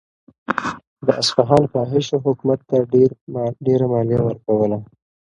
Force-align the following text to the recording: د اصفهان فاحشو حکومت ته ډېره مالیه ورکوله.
د 1.05 1.07
اصفهان 1.21 1.63
فاحشو 1.73 2.17
حکومت 2.25 2.59
ته 2.69 2.77
ډېره 3.65 3.85
مالیه 3.93 4.19
ورکوله. 4.27 4.77